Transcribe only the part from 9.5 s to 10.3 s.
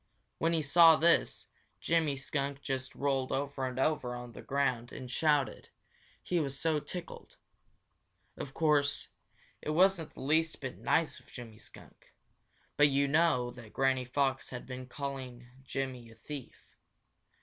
it wasn't the